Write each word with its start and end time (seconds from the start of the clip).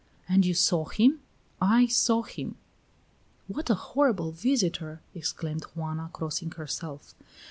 "And 0.27 0.47
you 0.47 0.55
saw 0.55 0.85
him?" 0.85 1.21
"I 1.61 1.85
saw 1.85 2.23
him." 2.23 2.55
"What 3.47 3.69
a 3.69 3.75
horrible 3.75 4.31
visitor!" 4.31 4.99
exclaimed 5.13 5.63
Juana, 5.75 6.09
crossing 6.11 6.49
herself. 6.53 7.13